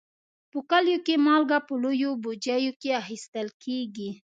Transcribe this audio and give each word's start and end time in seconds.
په 0.51 0.59
کلیو 0.69 1.03
کې 1.05 1.15
مالګه 1.25 1.57
په 1.67 1.73
لویو 1.83 2.11
بوجیو 2.23 2.73
کې 2.81 2.89
اخیستل 3.01 3.47
کېږي. 3.63 4.09